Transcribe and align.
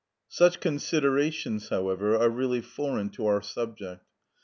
Such 0.29 0.59
considerations, 0.61 1.69
however, 1.69 2.17
are 2.17 2.27
really 2.27 2.61
foreign 2.61 3.11
to 3.11 3.27
our 3.27 3.43
subject. 3.43 4.03